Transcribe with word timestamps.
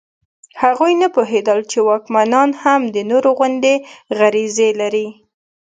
هغوی 0.61 0.93
نه 1.01 1.07
پوهېدل 1.15 1.59
چې 1.71 1.77
واکمنان 1.89 2.49
هم 2.63 2.81
د 2.95 2.97
نورو 3.11 3.29
غوندې 3.37 3.75
غریزې 4.17 4.69
لري. 4.81 5.07